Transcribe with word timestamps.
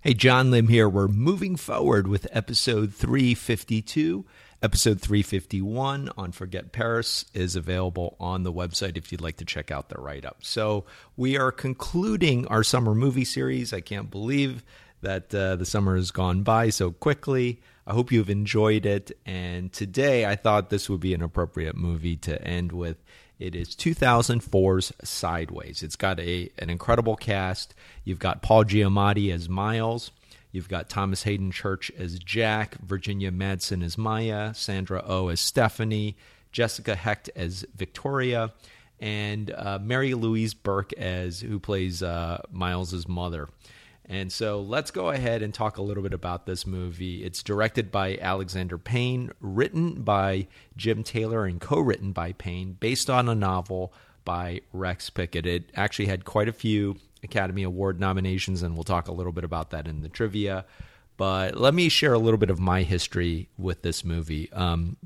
Hey, 0.00 0.14
John 0.14 0.52
Lim 0.52 0.68
here. 0.68 0.88
We're 0.88 1.08
moving 1.08 1.56
forward 1.56 2.06
with 2.06 2.28
episode 2.30 2.94
352. 2.94 4.24
Episode 4.62 5.00
351 5.00 6.10
on 6.16 6.30
Forget 6.30 6.70
Paris 6.70 7.24
is 7.34 7.56
available 7.56 8.14
on 8.20 8.44
the 8.44 8.52
website 8.52 8.96
if 8.96 9.10
you'd 9.10 9.20
like 9.20 9.38
to 9.38 9.44
check 9.44 9.72
out 9.72 9.88
the 9.88 10.00
write 10.00 10.24
up. 10.24 10.44
So, 10.44 10.84
we 11.16 11.36
are 11.36 11.50
concluding 11.50 12.46
our 12.46 12.62
summer 12.62 12.94
movie 12.94 13.24
series. 13.24 13.72
I 13.72 13.80
can't 13.80 14.08
believe 14.08 14.62
that 15.00 15.34
uh, 15.34 15.56
the 15.56 15.66
summer 15.66 15.96
has 15.96 16.12
gone 16.12 16.44
by 16.44 16.70
so 16.70 16.92
quickly. 16.92 17.60
I 17.84 17.92
hope 17.92 18.12
you've 18.12 18.30
enjoyed 18.30 18.86
it. 18.86 19.10
And 19.26 19.72
today 19.72 20.26
I 20.26 20.36
thought 20.36 20.70
this 20.70 20.88
would 20.88 21.00
be 21.00 21.12
an 21.12 21.22
appropriate 21.22 21.76
movie 21.76 22.16
to 22.18 22.40
end 22.46 22.70
with. 22.70 22.98
It 23.38 23.54
is 23.54 23.68
2004's 23.76 24.92
Sideways. 25.04 25.82
It's 25.82 25.96
got 25.96 26.18
a 26.18 26.50
an 26.58 26.70
incredible 26.70 27.16
cast. 27.16 27.74
You've 28.04 28.18
got 28.18 28.42
Paul 28.42 28.64
Giamatti 28.64 29.32
as 29.32 29.48
Miles. 29.48 30.10
You've 30.50 30.68
got 30.68 30.88
Thomas 30.88 31.22
Haden 31.22 31.52
Church 31.52 31.92
as 31.96 32.18
Jack, 32.18 32.78
Virginia 32.80 33.30
Madsen 33.30 33.84
as 33.84 33.96
Maya, 33.96 34.54
Sandra 34.54 35.02
O 35.06 35.26
oh 35.26 35.28
as 35.28 35.40
Stephanie, 35.40 36.16
Jessica 36.50 36.96
Hecht 36.96 37.30
as 37.36 37.64
Victoria, 37.76 38.52
and 38.98 39.52
uh, 39.52 39.78
Mary 39.80 40.14
Louise 40.14 40.54
Burke 40.54 40.92
as 40.94 41.40
who 41.40 41.60
plays 41.60 42.02
uh, 42.02 42.42
Miles's 42.50 43.06
mother. 43.06 43.48
And 44.08 44.32
so 44.32 44.62
let's 44.62 44.90
go 44.90 45.10
ahead 45.10 45.42
and 45.42 45.52
talk 45.52 45.76
a 45.76 45.82
little 45.82 46.02
bit 46.02 46.14
about 46.14 46.46
this 46.46 46.66
movie. 46.66 47.24
It's 47.24 47.42
directed 47.42 47.92
by 47.92 48.16
Alexander 48.18 48.78
Payne, 48.78 49.32
written 49.38 50.02
by 50.02 50.46
Jim 50.76 51.02
Taylor, 51.02 51.44
and 51.44 51.60
co 51.60 51.78
written 51.78 52.12
by 52.12 52.32
Payne, 52.32 52.72
based 52.80 53.10
on 53.10 53.28
a 53.28 53.34
novel 53.34 53.92
by 54.24 54.62
Rex 54.72 55.10
Pickett. 55.10 55.44
It 55.44 55.70
actually 55.74 56.06
had 56.06 56.24
quite 56.24 56.48
a 56.48 56.54
few 56.54 56.96
Academy 57.22 57.64
Award 57.64 58.00
nominations, 58.00 58.62
and 58.62 58.74
we'll 58.74 58.84
talk 58.84 59.08
a 59.08 59.12
little 59.12 59.32
bit 59.32 59.44
about 59.44 59.70
that 59.70 59.86
in 59.86 60.00
the 60.00 60.08
trivia. 60.08 60.64
But 61.18 61.56
let 61.56 61.74
me 61.74 61.90
share 61.90 62.14
a 62.14 62.18
little 62.18 62.38
bit 62.38 62.50
of 62.50 62.58
my 62.58 62.84
history 62.84 63.50
with 63.58 63.82
this 63.82 64.04
movie. 64.04 64.50
Um, 64.52 64.96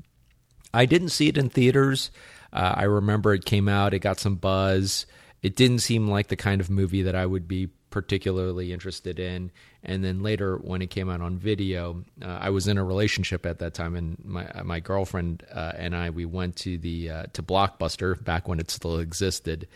I 0.73 0.85
didn't 0.85 1.09
see 1.09 1.27
it 1.27 1.37
in 1.37 1.49
theaters. 1.49 2.09
Uh, 2.53 2.73
I 2.75 2.83
remember 2.83 3.33
it 3.33 3.45
came 3.45 3.67
out, 3.67 3.93
it 3.93 3.99
got 3.99 4.19
some 4.19 4.35
buzz. 4.35 5.05
It 5.41 5.57
didn't 5.57 5.79
seem 5.79 6.07
like 6.07 6.27
the 6.27 6.35
kind 6.37 6.61
of 6.61 6.69
movie 6.69 7.01
that 7.01 7.15
I 7.15 7.25
would 7.25 7.47
be 7.47 7.69
particularly 7.93 8.73
interested 8.73 9.19
in. 9.19 9.51
And 9.83 10.03
then 10.03 10.23
later, 10.23 10.57
when 10.57 10.81
it 10.81 10.89
came 10.89 11.11
out 11.11 11.21
on 11.21 11.37
video, 11.37 12.03
uh, 12.23 12.39
I 12.41 12.49
was 12.49 12.67
in 12.67 12.79
a 12.79 12.83
relationship 12.83 13.45
at 13.45 13.59
that 13.59 13.75
time, 13.75 13.95
and 13.95 14.17
my 14.25 14.49
my 14.63 14.79
girlfriend 14.79 15.43
uh, 15.53 15.73
and 15.77 15.95
I 15.95 16.09
we 16.09 16.25
went 16.25 16.55
to 16.57 16.79
the 16.79 17.09
uh, 17.11 17.25
to 17.33 17.43
Blockbuster 17.43 18.21
back 18.21 18.47
when 18.47 18.59
it 18.59 18.71
still 18.71 18.97
existed, 18.97 19.67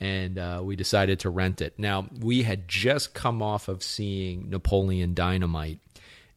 and 0.00 0.38
uh, 0.38 0.60
we 0.62 0.76
decided 0.76 1.20
to 1.20 1.30
rent 1.30 1.62
it. 1.62 1.78
Now 1.78 2.08
we 2.20 2.42
had 2.42 2.68
just 2.68 3.14
come 3.14 3.42
off 3.42 3.68
of 3.68 3.82
seeing 3.82 4.50
Napoleon 4.50 5.14
Dynamite, 5.14 5.80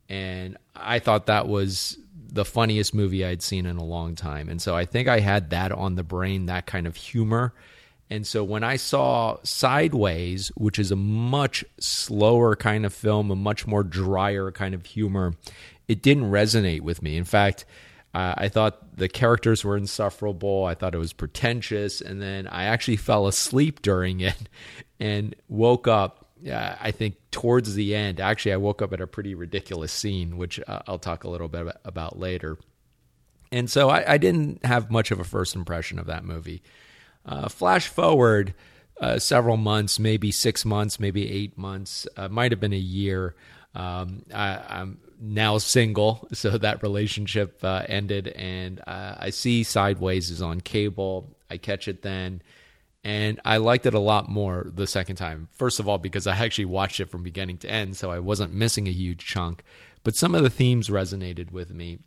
and 0.07 0.57
I 0.73 0.99
thought 0.99 1.25
that 1.25 1.49
was 1.49 1.97
the 2.31 2.45
funniest 2.45 2.93
movie 2.93 3.25
I'd 3.25 3.41
seen 3.41 3.65
in 3.65 3.75
a 3.75 3.83
long 3.83 4.15
time, 4.15 4.47
and 4.47 4.61
so 4.61 4.73
I 4.73 4.85
think 4.85 5.09
I 5.09 5.19
had 5.19 5.49
that 5.49 5.73
on 5.73 5.95
the 5.95 6.03
brain, 6.03 6.45
that 6.45 6.65
kind 6.65 6.87
of 6.87 6.95
humor 6.95 7.53
and 8.09 8.25
so 8.25 8.43
when 8.43 8.63
I 8.63 8.75
saw 8.75 9.37
Sideways, 9.43 10.49
which 10.55 10.77
is 10.77 10.91
a 10.91 10.95
much 10.95 11.65
slower 11.79 12.55
kind 12.55 12.85
of 12.85 12.93
film, 12.93 13.31
a 13.31 13.35
much 13.35 13.65
more 13.65 13.83
drier 13.83 14.51
kind 14.51 14.75
of 14.75 14.85
humor, 14.85 15.33
it 15.87 16.03
didn't 16.03 16.29
resonate 16.29 16.81
with 16.81 17.01
me. 17.01 17.17
In 17.17 17.23
fact, 17.23 17.65
uh, 18.13 18.35
I 18.37 18.47
thought 18.47 18.95
the 18.95 19.09
characters 19.09 19.63
were 19.63 19.75
insufferable. 19.75 20.65
I 20.65 20.75
thought 20.75 20.93
it 20.93 20.99
was 20.99 21.13
pretentious. 21.13 21.99
And 21.99 22.21
then 22.21 22.47
I 22.47 22.65
actually 22.65 22.97
fell 22.97 23.27
asleep 23.27 23.81
during 23.81 24.21
it 24.21 24.37
and 24.99 25.35
woke 25.49 25.87
up, 25.87 26.27
uh, 26.49 26.75
I 26.79 26.91
think, 26.91 27.15
towards 27.31 27.73
the 27.73 27.95
end. 27.95 28.19
Actually, 28.19 28.53
I 28.53 28.57
woke 28.57 28.83
up 28.83 28.93
at 28.93 29.01
a 29.01 29.07
pretty 29.07 29.33
ridiculous 29.33 29.91
scene, 29.91 30.37
which 30.37 30.59
uh, 30.67 30.79
I'll 30.87 30.99
talk 30.99 31.23
a 31.23 31.29
little 31.29 31.47
bit 31.47 31.75
about 31.83 32.19
later. 32.19 32.57
And 33.51 33.69
so 33.69 33.89
I, 33.89 34.13
I 34.13 34.17
didn't 34.17 34.63
have 34.63 34.91
much 34.91 35.11
of 35.11 35.19
a 35.19 35.23
first 35.23 35.55
impression 35.55 35.97
of 35.97 36.05
that 36.05 36.23
movie. 36.23 36.61
Uh, 37.25 37.49
flash 37.49 37.87
forward 37.87 38.53
uh, 38.99 39.19
several 39.19 39.57
months, 39.57 39.99
maybe 39.99 40.31
six 40.31 40.63
months, 40.63 40.99
maybe 40.99 41.29
eight 41.29 41.57
months, 41.57 42.07
uh, 42.17 42.29
might 42.29 42.51
have 42.51 42.59
been 42.59 42.73
a 42.73 42.77
year. 42.77 43.35
Um, 43.73 44.23
I, 44.33 44.79
am 44.79 44.99
now 45.19 45.57
single, 45.57 46.27
so 46.33 46.57
that 46.57 46.81
relationship 46.81 47.63
uh, 47.63 47.83
ended, 47.87 48.29
and 48.29 48.81
uh, 48.87 49.15
I 49.19 49.29
see 49.31 49.63
Sideways 49.63 50.29
is 50.29 50.41
on 50.41 50.61
cable. 50.61 51.35
I 51.49 51.57
catch 51.57 51.87
it 51.87 52.01
then, 52.01 52.41
and 53.03 53.39
I 53.43 53.57
liked 53.57 53.85
it 53.85 53.93
a 53.93 53.99
lot 53.99 54.29
more 54.29 54.71
the 54.73 54.87
second 54.87 55.17
time. 55.17 55.49
First 55.51 55.79
of 55.79 55.89
all, 55.89 55.97
because 55.97 56.25
I 56.25 56.35
actually 56.45 56.65
watched 56.65 56.99
it 56.99 57.09
from 57.09 57.23
beginning 57.23 57.57
to 57.59 57.69
end, 57.69 57.97
so 57.97 58.11
I 58.11 58.19
wasn't 58.19 58.53
missing 58.53 58.87
a 58.87 58.91
huge 58.91 59.25
chunk. 59.25 59.63
But 60.03 60.15
some 60.15 60.35
of 60.35 60.43
the 60.43 60.49
themes 60.49 60.87
resonated 60.87 61.51
with 61.51 61.73
me, 61.73 61.99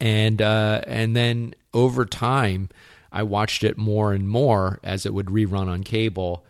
and 0.00 0.40
uh, 0.40 0.80
and 0.86 1.14
then 1.14 1.54
over 1.74 2.06
time. 2.06 2.70
I 3.12 3.22
watched 3.22 3.64
it 3.64 3.76
more 3.76 4.12
and 4.12 4.28
more 4.28 4.78
as 4.82 5.06
it 5.06 5.14
would 5.14 5.26
rerun 5.26 5.68
on 5.68 5.82
cable, 5.82 6.44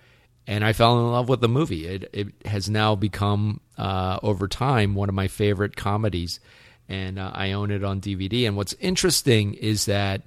and 0.47 0.65
I 0.65 0.73
fell 0.73 0.99
in 0.99 1.13
love 1.13 1.29
with 1.29 1.41
the 1.41 1.49
movie. 1.49 1.87
It 1.87 2.11
it 2.13 2.29
has 2.47 2.69
now 2.69 2.95
become 2.95 3.61
uh, 3.79 4.19
over 4.23 4.49
time 4.49 4.95
one 4.95 5.09
of 5.09 5.15
my 5.15 5.29
favorite 5.29 5.77
comedies, 5.77 6.41
and 6.89 7.19
uh, 7.19 7.31
I 7.35 7.53
own 7.53 7.71
it 7.71 7.85
on 7.85 8.01
DVD. 8.01 8.47
And 8.47 8.57
what's 8.57 8.75
interesting 8.75 9.55
is 9.55 9.87
that 9.87 10.23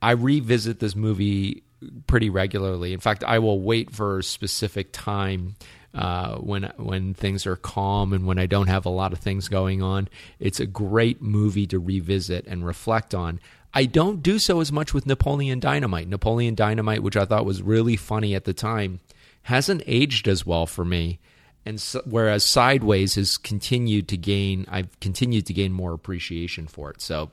I 0.00 0.12
revisit 0.12 0.80
this 0.80 0.96
movie 0.96 1.62
pretty 2.06 2.30
regularly. 2.30 2.92
In 2.92 3.00
fact, 3.00 3.24
I 3.24 3.38
will 3.38 3.60
wait 3.60 3.90
for 3.90 4.18
a 4.18 4.22
specific 4.22 4.92
time 4.92 5.56
uh, 5.94 6.36
when 6.36 6.72
when 6.76 7.14
things 7.14 7.46
are 7.46 7.56
calm 7.56 8.12
and 8.12 8.26
when 8.26 8.38
I 8.38 8.46
don't 8.46 8.68
have 8.68 8.86
a 8.86 8.90
lot 8.90 9.12
of 9.12 9.18
things 9.18 9.48
going 9.48 9.82
on. 9.82 10.08
It's 10.38 10.60
a 10.60 10.66
great 10.66 11.20
movie 11.20 11.66
to 11.68 11.78
revisit 11.78 12.46
and 12.46 12.64
reflect 12.64 13.14
on. 13.14 13.40
I 13.74 13.86
don't 13.86 14.22
do 14.22 14.38
so 14.38 14.60
as 14.60 14.70
much 14.70 14.92
with 14.92 15.06
Napoleon 15.06 15.60
Dynamite. 15.60 16.08
Napoleon 16.08 16.54
Dynamite, 16.54 17.02
which 17.02 17.16
I 17.16 17.24
thought 17.24 17.46
was 17.46 17.62
really 17.62 17.96
funny 17.96 18.34
at 18.34 18.44
the 18.44 18.52
time, 18.52 19.00
hasn't 19.44 19.82
aged 19.86 20.28
as 20.28 20.44
well 20.44 20.66
for 20.66 20.84
me. 20.84 21.18
And 21.64 21.80
so, 21.80 22.02
whereas 22.04 22.44
Sideways 22.44 23.14
has 23.14 23.38
continued 23.38 24.08
to 24.08 24.16
gain, 24.16 24.66
I've 24.68 24.98
continued 25.00 25.46
to 25.46 25.54
gain 25.54 25.72
more 25.72 25.92
appreciation 25.92 26.66
for 26.66 26.90
it. 26.90 27.00
So 27.00 27.30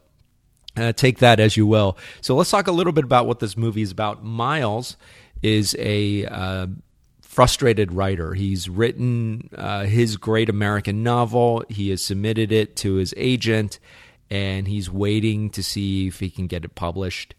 uh, 0.78 0.94
take 0.94 1.18
that 1.20 1.40
as 1.40 1.58
you 1.58 1.66
will. 1.66 1.98
So 2.22 2.36
let's 2.36 2.52
talk 2.52 2.68
a 2.68 2.72
little 2.72 2.94
bit 2.94 3.04
about 3.04 3.28
what 3.28 3.40
this 3.40 3.58
movie 3.58 3.82
is 3.82 3.92
about. 3.92 4.24
Miles 4.24 4.98
is 5.42 5.76
a 5.80 6.26
uh, 6.26 6.68
frustrated 7.22 7.92
writer. 7.92 8.34
He's 8.34 8.70
written 8.70 9.50
uh, 9.56 9.86
his 9.86 10.16
great 10.16 10.48
American 10.48 11.04
novel. 11.04 11.64
He 11.70 11.90
has 11.90 12.02
submitted 12.02 12.52
it 12.52 12.76
to 12.78 12.96
his 12.96 13.14
agent 13.18 13.80
and 14.29 14.67
he's 14.67 14.90
waiting 14.90 15.50
to 15.51 15.63
see 15.63 16.07
if 16.07 16.19
he 16.19 16.29
can 16.29 16.47
get 16.47 16.66
it 16.66 16.75
published. 16.75 17.35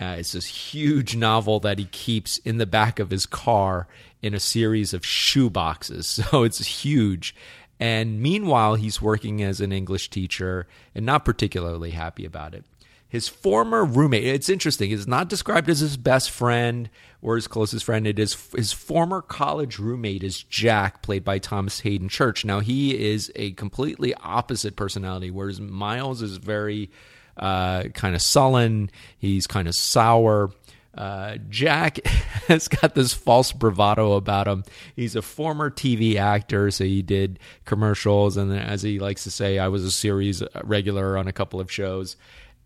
Uh, 0.00 0.16
it's 0.18 0.32
this 0.32 0.46
huge 0.46 1.16
novel 1.16 1.58
that 1.60 1.78
he 1.78 1.86
keeps 1.86 2.38
in 2.38 2.58
the 2.58 2.66
back 2.66 2.98
of 2.98 3.10
his 3.10 3.26
car 3.26 3.88
in 4.22 4.34
a 4.34 4.40
series 4.40 4.94
of 4.94 5.04
shoe 5.04 5.50
boxes. 5.50 6.20
So 6.30 6.44
it's 6.44 6.64
huge. 6.64 7.34
And 7.80 8.20
meanwhile, 8.20 8.74
he's 8.74 9.00
working 9.00 9.42
as 9.42 9.60
an 9.60 9.72
English 9.72 10.10
teacher 10.10 10.66
and 10.94 11.06
not 11.06 11.24
particularly 11.24 11.92
happy 11.92 12.24
about 12.24 12.54
it 12.54 12.64
his 13.08 13.26
former 13.26 13.84
roommate. 13.84 14.24
It's 14.24 14.48
interesting. 14.48 14.90
It's 14.90 15.06
not 15.06 15.28
described 15.28 15.70
as 15.70 15.80
his 15.80 15.96
best 15.96 16.30
friend 16.30 16.90
or 17.22 17.36
his 17.36 17.48
closest 17.48 17.84
friend. 17.84 18.06
It 18.06 18.18
is 18.18 18.36
his 18.54 18.72
former 18.72 19.22
college 19.22 19.78
roommate 19.78 20.22
is 20.22 20.42
Jack, 20.42 21.02
played 21.02 21.24
by 21.24 21.38
Thomas 21.38 21.80
Haden 21.80 22.08
Church. 22.08 22.44
Now 22.44 22.60
he 22.60 23.10
is 23.10 23.32
a 23.34 23.52
completely 23.52 24.14
opposite 24.14 24.76
personality, 24.76 25.30
whereas 25.30 25.60
Miles 25.60 26.20
is 26.20 26.36
very 26.36 26.90
uh, 27.38 27.84
kind 27.94 28.14
of 28.14 28.20
sullen. 28.20 28.90
He's 29.18 29.46
kind 29.46 29.68
of 29.68 29.74
sour. 29.74 30.50
Uh, 30.94 31.38
Jack 31.48 32.04
has 32.48 32.68
got 32.68 32.94
this 32.94 33.14
false 33.14 33.52
bravado 33.52 34.14
about 34.14 34.48
him. 34.48 34.64
He's 34.96 35.16
a 35.16 35.22
former 35.22 35.70
TV 35.70 36.16
actor, 36.16 36.70
so 36.70 36.84
he 36.84 37.02
did 37.02 37.38
commercials, 37.64 38.36
and 38.36 38.52
as 38.52 38.82
he 38.82 38.98
likes 38.98 39.22
to 39.24 39.30
say, 39.30 39.58
I 39.58 39.68
was 39.68 39.84
a 39.84 39.92
series 39.92 40.42
regular 40.64 41.16
on 41.16 41.28
a 41.28 41.32
couple 41.32 41.60
of 41.60 41.70
shows 41.70 42.16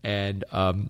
and 0.03 0.43
um, 0.51 0.89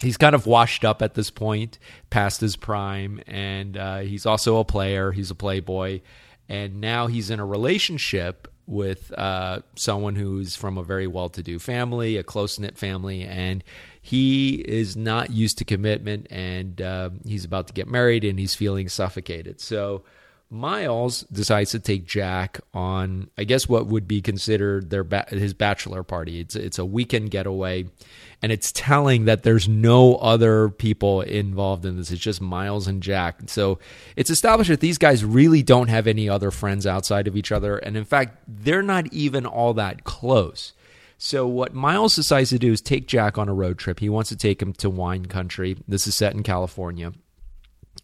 he's 0.00 0.16
kind 0.16 0.34
of 0.34 0.46
washed 0.46 0.84
up 0.84 1.02
at 1.02 1.14
this 1.14 1.30
point, 1.30 1.78
past 2.10 2.40
his 2.40 2.56
prime, 2.56 3.20
and 3.26 3.76
uh, 3.76 3.98
he's 3.98 4.26
also 4.26 4.58
a 4.58 4.64
player. 4.64 5.12
He's 5.12 5.30
a 5.30 5.34
playboy, 5.34 6.00
and 6.48 6.80
now 6.80 7.06
he's 7.06 7.30
in 7.30 7.40
a 7.40 7.46
relationship 7.46 8.48
with 8.66 9.12
uh, 9.16 9.60
someone 9.76 10.16
who's 10.16 10.56
from 10.56 10.76
a 10.76 10.82
very 10.82 11.06
well-to-do 11.06 11.58
family, 11.58 12.16
a 12.16 12.22
close-knit 12.22 12.76
family, 12.76 13.22
and 13.22 13.62
he 14.00 14.56
is 14.56 14.96
not 14.96 15.30
used 15.30 15.58
to 15.58 15.64
commitment, 15.64 16.26
and 16.30 16.80
uh, 16.80 17.10
he's 17.24 17.44
about 17.44 17.68
to 17.68 17.72
get 17.72 17.88
married, 17.88 18.24
and 18.24 18.38
he's 18.38 18.54
feeling 18.54 18.88
suffocated. 18.88 19.60
So. 19.60 20.02
Miles 20.48 21.22
decides 21.22 21.72
to 21.72 21.80
take 21.80 22.06
Jack 22.06 22.60
on, 22.72 23.30
I 23.36 23.42
guess, 23.42 23.68
what 23.68 23.86
would 23.86 24.06
be 24.06 24.22
considered 24.22 24.90
their 24.90 25.02
ba- 25.02 25.26
his 25.28 25.54
bachelor 25.54 26.04
party. 26.04 26.38
It's 26.38 26.54
it's 26.54 26.78
a 26.78 26.84
weekend 26.84 27.32
getaway, 27.32 27.86
and 28.40 28.52
it's 28.52 28.70
telling 28.70 29.24
that 29.24 29.42
there's 29.42 29.68
no 29.68 30.14
other 30.16 30.68
people 30.68 31.20
involved 31.22 31.84
in 31.84 31.96
this. 31.96 32.12
It's 32.12 32.20
just 32.22 32.40
Miles 32.40 32.86
and 32.86 33.02
Jack. 33.02 33.40
So 33.46 33.80
it's 34.14 34.30
established 34.30 34.70
that 34.70 34.78
these 34.80 34.98
guys 34.98 35.24
really 35.24 35.64
don't 35.64 35.88
have 35.88 36.06
any 36.06 36.28
other 36.28 36.52
friends 36.52 36.86
outside 36.86 37.26
of 37.26 37.36
each 37.36 37.50
other, 37.50 37.78
and 37.78 37.96
in 37.96 38.04
fact, 38.04 38.38
they're 38.46 38.82
not 38.82 39.12
even 39.12 39.46
all 39.46 39.74
that 39.74 40.04
close. 40.04 40.74
So 41.18 41.48
what 41.48 41.74
Miles 41.74 42.14
decides 42.14 42.50
to 42.50 42.58
do 42.58 42.70
is 42.70 42.80
take 42.80 43.08
Jack 43.08 43.36
on 43.36 43.48
a 43.48 43.54
road 43.54 43.78
trip. 43.78 43.98
He 43.98 44.08
wants 44.08 44.28
to 44.28 44.36
take 44.36 44.62
him 44.62 44.74
to 44.74 44.90
wine 44.90 45.26
country. 45.26 45.76
This 45.88 46.06
is 46.06 46.14
set 46.14 46.34
in 46.34 46.44
California 46.44 47.12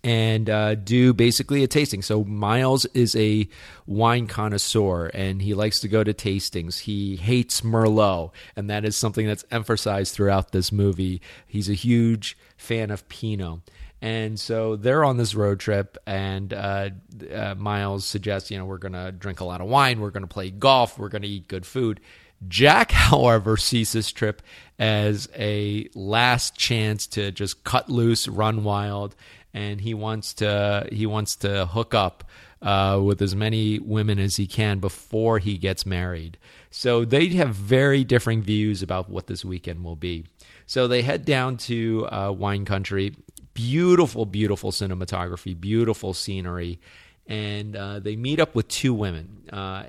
and 0.04 0.50
uh, 0.50 0.74
do 0.74 1.12
basically 1.12 1.62
a 1.62 1.68
tasting. 1.68 2.02
So 2.02 2.24
Miles 2.24 2.86
is 2.86 3.14
a 3.14 3.48
wine 3.86 4.26
connoisseur, 4.26 5.06
and 5.06 5.40
he 5.40 5.54
likes 5.54 5.80
to 5.80 5.88
go 5.88 6.02
to 6.02 6.12
tastings. 6.12 6.80
He 6.80 7.16
hates 7.16 7.60
Merlot, 7.60 8.32
and 8.56 8.68
that 8.68 8.84
is 8.84 8.96
something 8.96 9.26
that's 9.26 9.44
emphasized 9.50 10.14
throughout 10.14 10.52
this 10.52 10.72
movie. 10.72 11.20
He's 11.46 11.70
a 11.70 11.74
huge 11.74 12.36
fan 12.56 12.90
of 12.90 13.08
Pinot. 13.08 13.60
And 14.00 14.40
so 14.40 14.74
they're 14.74 15.04
on 15.04 15.16
this 15.16 15.32
road 15.32 15.60
trip, 15.60 15.96
and 16.08 16.52
uh, 16.52 16.90
uh, 17.32 17.54
Miles 17.56 18.04
suggests, 18.04 18.50
you 18.50 18.58
know, 18.58 18.64
we're 18.64 18.78
going 18.78 18.94
to 18.94 19.12
drink 19.12 19.38
a 19.38 19.44
lot 19.44 19.60
of 19.60 19.68
wine, 19.68 20.00
we're 20.00 20.10
going 20.10 20.24
to 20.24 20.28
play 20.28 20.50
golf, 20.50 20.98
we're 20.98 21.08
going 21.08 21.22
to 21.22 21.28
eat 21.28 21.46
good 21.46 21.64
food. 21.64 22.00
Jack, 22.48 22.90
however, 22.90 23.56
sees 23.56 23.92
this 23.92 24.10
trip 24.10 24.42
as 24.76 25.28
a 25.36 25.88
last 25.94 26.56
chance 26.56 27.06
to 27.08 27.30
just 27.30 27.62
cut 27.62 27.88
loose, 27.88 28.26
run 28.26 28.64
wild, 28.64 29.14
and 29.54 29.80
he 29.80 29.94
wants 29.94 30.34
to 30.34 30.88
he 30.90 31.06
wants 31.06 31.36
to 31.36 31.66
hook 31.66 31.94
up 31.94 32.24
uh, 32.62 33.00
with 33.02 33.20
as 33.20 33.34
many 33.34 33.78
women 33.78 34.18
as 34.18 34.36
he 34.36 34.46
can 34.46 34.78
before 34.78 35.38
he 35.38 35.58
gets 35.58 35.84
married. 35.84 36.38
So 36.70 37.04
they 37.04 37.28
have 37.28 37.54
very 37.54 38.04
differing 38.04 38.42
views 38.42 38.82
about 38.82 39.10
what 39.10 39.26
this 39.26 39.44
weekend 39.44 39.84
will 39.84 39.96
be. 39.96 40.26
So 40.66 40.88
they 40.88 41.02
head 41.02 41.24
down 41.24 41.56
to 41.58 42.08
uh, 42.10 42.32
wine 42.32 42.64
country. 42.64 43.14
Beautiful, 43.54 44.24
beautiful 44.24 44.70
cinematography, 44.70 45.60
beautiful 45.60 46.14
scenery, 46.14 46.80
and 47.26 47.76
uh, 47.76 48.00
they 48.00 48.16
meet 48.16 48.40
up 48.40 48.54
with 48.54 48.66
two 48.68 48.94
women. 48.94 49.46
Uh, 49.52 49.84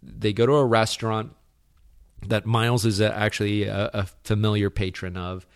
they 0.00 0.32
go 0.32 0.46
to 0.46 0.52
a 0.52 0.64
restaurant 0.64 1.32
that 2.28 2.46
Miles 2.46 2.84
is 2.84 3.00
actually 3.00 3.64
a, 3.64 3.90
a 3.92 4.06
familiar 4.22 4.70
patron 4.70 5.16
of 5.16 5.46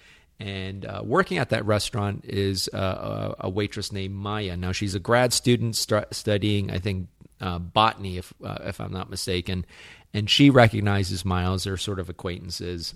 and 0.43 0.85
uh, 0.85 1.03
working 1.05 1.39
at 1.39 1.51
that 1.51 1.65
restaurant 1.65 2.25
is 2.25 2.69
uh, 2.75 3.35
a, 3.39 3.49
waitress 3.49 3.93
named 3.93 4.15
Maya. 4.15 4.57
Now 4.57 4.73
she's 4.73 4.97
a 4.97 4.99
grad 4.99 5.33
student 5.33 5.77
st- 5.77 6.13
studying, 6.13 6.69
I 6.73 6.79
think, 6.79 7.07
uh, 7.41 7.61
botany, 7.61 8.19
if 8.19 8.35
uh, 8.45 8.59
if 8.65 8.81
I'm 8.81 8.93
not 8.93 9.09
mistaken, 9.09 9.65
and 10.13 10.29
she 10.29 10.51
recognizes 10.51 11.25
Miles. 11.25 11.63
They're 11.63 11.77
sort 11.77 12.01
of 12.01 12.09
acquaintances, 12.09 12.95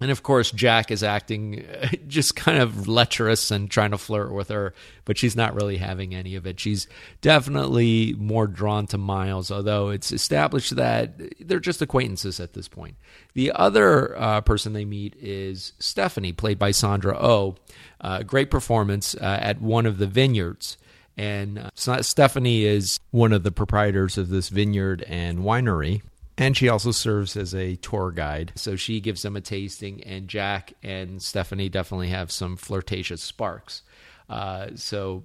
and 0.00 0.10
of 0.10 0.22
course, 0.22 0.50
Jack 0.50 0.90
is 0.90 1.02
acting 1.02 1.64
just 2.06 2.36
kind 2.36 2.58
of 2.58 2.86
lecherous 2.86 3.50
and 3.50 3.70
trying 3.70 3.92
to 3.92 3.98
flirt 3.98 4.32
with 4.32 4.48
her, 4.48 4.74
but 5.04 5.16
she's 5.16 5.34
not 5.34 5.54
really 5.54 5.78
having 5.78 6.14
any 6.14 6.34
of 6.34 6.46
it. 6.46 6.60
She's 6.60 6.86
definitely 7.22 8.14
more 8.18 8.46
drawn 8.46 8.86
to 8.88 8.98
Miles, 8.98 9.50
although 9.50 9.88
it's 9.88 10.12
established 10.12 10.76
that 10.76 11.14
they're 11.40 11.60
just 11.60 11.80
acquaintances 11.80 12.40
at 12.40 12.52
this 12.52 12.68
point. 12.68 12.96
The 13.32 13.52
other 13.52 14.18
uh, 14.18 14.42
person 14.42 14.74
they 14.74 14.84
meet 14.84 15.16
is 15.16 15.72
Stephanie, 15.78 16.32
played 16.32 16.58
by 16.58 16.72
Sandra 16.72 17.16
O. 17.18 17.26
Oh. 17.26 17.56
Uh, 17.98 18.22
great 18.22 18.50
performance 18.50 19.14
uh, 19.14 19.38
at 19.40 19.60
one 19.62 19.86
of 19.86 19.96
the 19.96 20.06
vineyards. 20.06 20.76
And 21.16 21.58
uh, 21.58 22.02
Stephanie 22.02 22.64
is 22.64 23.00
one 23.10 23.32
of 23.32 23.42
the 23.42 23.50
proprietors 23.50 24.18
of 24.18 24.28
this 24.28 24.50
vineyard 24.50 25.02
and 25.08 25.38
winery. 25.38 26.02
And 26.38 26.56
she 26.56 26.68
also 26.68 26.90
serves 26.90 27.36
as 27.36 27.54
a 27.54 27.76
tour 27.76 28.10
guide. 28.10 28.52
So 28.56 28.76
she 28.76 29.00
gives 29.00 29.22
them 29.22 29.36
a 29.36 29.40
tasting, 29.40 30.02
and 30.04 30.28
Jack 30.28 30.74
and 30.82 31.22
Stephanie 31.22 31.70
definitely 31.70 32.08
have 32.08 32.30
some 32.30 32.56
flirtatious 32.56 33.22
sparks. 33.22 33.82
Uh, 34.28 34.68
so 34.74 35.24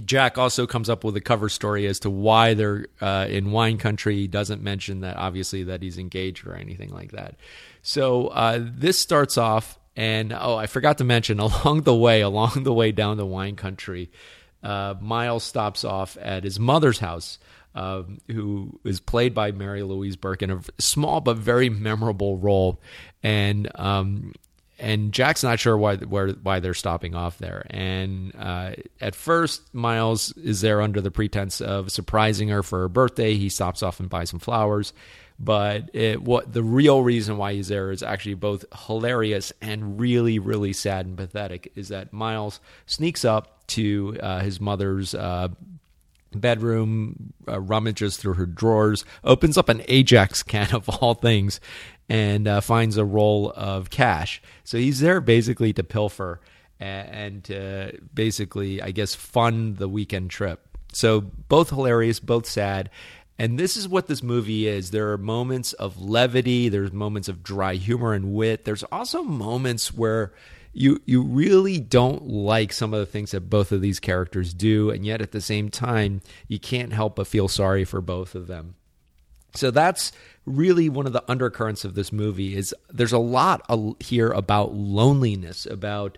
Jack 0.00 0.38
also 0.38 0.66
comes 0.66 0.88
up 0.88 1.04
with 1.04 1.16
a 1.16 1.20
cover 1.20 1.48
story 1.48 1.86
as 1.86 2.00
to 2.00 2.10
why 2.10 2.54
they're 2.54 2.86
uh, 3.00 3.26
in 3.28 3.50
wine 3.50 3.78
country. 3.78 4.16
He 4.16 4.26
doesn't 4.28 4.62
mention 4.62 5.00
that, 5.00 5.16
obviously, 5.16 5.64
that 5.64 5.82
he's 5.82 5.98
engaged 5.98 6.46
or 6.46 6.54
anything 6.54 6.90
like 6.90 7.12
that. 7.12 7.36
So 7.82 8.28
uh, 8.28 8.60
this 8.62 8.98
starts 8.98 9.36
off, 9.36 9.78
and 9.96 10.32
oh, 10.32 10.56
I 10.56 10.66
forgot 10.66 10.98
to 10.98 11.04
mention 11.04 11.40
along 11.40 11.82
the 11.82 11.94
way, 11.94 12.20
along 12.20 12.62
the 12.62 12.72
way 12.72 12.92
down 12.92 13.18
to 13.18 13.26
wine 13.26 13.56
country, 13.56 14.10
uh, 14.62 14.94
Miles 15.00 15.42
stops 15.44 15.84
off 15.84 16.16
at 16.20 16.44
his 16.44 16.58
mother's 16.58 17.00
house 17.00 17.38
um, 17.74 18.18
who 18.30 18.78
is 18.84 19.00
played 19.00 19.34
by 19.34 19.52
Mary 19.52 19.82
Louise 19.82 20.16
Burke 20.16 20.42
in 20.42 20.50
a 20.50 20.60
small 20.78 21.20
but 21.20 21.36
very 21.36 21.68
memorable 21.68 22.38
role, 22.38 22.80
and 23.22 23.70
um, 23.74 24.34
and 24.78 25.12
Jack's 25.12 25.42
not 25.42 25.60
sure 25.60 25.78
why 25.78 25.96
where, 25.96 26.28
why 26.30 26.60
they're 26.60 26.74
stopping 26.74 27.14
off 27.14 27.38
there. 27.38 27.64
And 27.70 28.34
uh, 28.36 28.72
at 29.00 29.14
first, 29.14 29.74
Miles 29.74 30.32
is 30.36 30.60
there 30.60 30.82
under 30.82 31.00
the 31.00 31.10
pretense 31.10 31.60
of 31.60 31.92
surprising 31.92 32.48
her 32.48 32.62
for 32.62 32.80
her 32.80 32.88
birthday. 32.88 33.34
He 33.34 33.48
stops 33.48 33.82
off 33.82 34.00
and 34.00 34.10
buys 34.10 34.30
some 34.30 34.40
flowers. 34.40 34.92
But 35.38 35.90
it, 35.92 36.22
what 36.22 36.52
the 36.52 36.62
real 36.62 37.02
reason 37.02 37.36
why 37.36 37.54
he's 37.54 37.68
there 37.68 37.90
is 37.90 38.02
actually 38.02 38.34
both 38.34 38.64
hilarious 38.86 39.52
and 39.60 39.98
really, 39.98 40.38
really 40.38 40.72
sad 40.72 41.06
and 41.06 41.16
pathetic. 41.16 41.72
Is 41.74 41.88
that 41.88 42.12
Miles 42.12 42.60
sneaks 42.86 43.24
up 43.24 43.66
to 43.68 44.16
uh, 44.20 44.40
his 44.40 44.60
mother's 44.60 45.14
uh, 45.14 45.48
bedroom, 46.40 47.32
uh, 47.48 47.60
rummages 47.60 48.16
through 48.16 48.34
her 48.34 48.46
drawers, 48.46 49.04
opens 49.24 49.56
up 49.58 49.68
an 49.68 49.82
Ajax 49.88 50.42
can 50.42 50.72
of 50.74 50.88
all 50.88 51.14
things, 51.14 51.60
and 52.08 52.48
uh, 52.48 52.60
finds 52.60 52.96
a 52.96 53.04
roll 53.04 53.52
of 53.56 53.90
cash. 53.90 54.42
So 54.64 54.78
he's 54.78 55.00
there 55.00 55.20
basically 55.20 55.72
to 55.74 55.82
pilfer 55.82 56.40
and 56.78 57.44
to 57.44 57.98
basically, 58.12 58.82
I 58.82 58.90
guess, 58.90 59.14
fund 59.14 59.76
the 59.76 59.88
weekend 59.88 60.30
trip. 60.30 60.60
So 60.92 61.20
both 61.20 61.70
hilarious, 61.70 62.18
both 62.18 62.46
sad. 62.46 62.90
And 63.38 63.58
this 63.58 63.76
is 63.76 63.88
what 63.88 64.08
this 64.08 64.22
movie 64.22 64.66
is. 64.66 64.90
There 64.90 65.12
are 65.12 65.18
moments 65.18 65.72
of 65.74 66.00
levity, 66.00 66.68
there's 66.68 66.92
moments 66.92 67.28
of 67.28 67.42
dry 67.42 67.74
humor 67.74 68.12
and 68.12 68.34
wit. 68.34 68.64
There's 68.64 68.84
also 68.84 69.22
moments 69.22 69.94
where 69.94 70.32
you 70.72 71.00
you 71.04 71.22
really 71.22 71.78
don't 71.78 72.26
like 72.26 72.72
some 72.72 72.94
of 72.94 73.00
the 73.00 73.06
things 73.06 73.32
that 73.32 73.50
both 73.50 73.72
of 73.72 73.80
these 73.80 74.00
characters 74.00 74.54
do 74.54 74.90
and 74.90 75.04
yet 75.04 75.20
at 75.20 75.32
the 75.32 75.40
same 75.40 75.68
time 75.68 76.20
you 76.48 76.58
can't 76.58 76.92
help 76.92 77.16
but 77.16 77.26
feel 77.26 77.48
sorry 77.48 77.84
for 77.84 78.00
both 78.00 78.34
of 78.34 78.46
them. 78.46 78.74
So 79.54 79.70
that's 79.70 80.12
really 80.46 80.88
one 80.88 81.06
of 81.06 81.12
the 81.12 81.24
undercurrents 81.30 81.84
of 81.84 81.94
this 81.94 82.12
movie 82.12 82.56
is 82.56 82.74
there's 82.90 83.12
a 83.12 83.18
lot 83.18 83.62
here 84.00 84.30
about 84.30 84.72
loneliness 84.72 85.66
about 85.66 86.16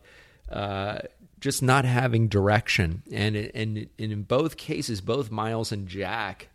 uh, 0.51 0.99
just 1.41 1.63
not 1.63 1.85
having 1.85 2.29
direction. 2.29 3.03
And, 3.13 3.37
and, 3.37 3.89
in 3.99 4.23
both 4.23 4.57
cases 4.57 5.01
both 5.01 5.31
miles 5.31 5.73
and 5.73 5.89
jack 5.89 6.49